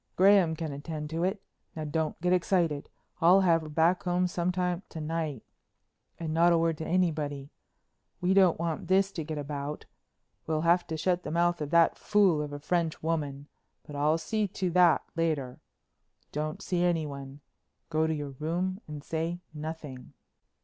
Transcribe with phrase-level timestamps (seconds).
[0.15, 1.43] Graham can attend to it.
[1.75, 2.89] Now don't get excited,
[3.21, 5.43] I'll have her back some time to night.
[6.19, 7.51] And not a word to anybody.
[8.19, 9.85] We don't want this to get about.
[10.47, 13.47] We'll have to shut the mouth of that fool of a French woman,
[13.85, 15.59] but I'll see to that later.
[16.31, 17.41] Don't see anyone.
[17.91, 20.13] Go to your room and say nothing."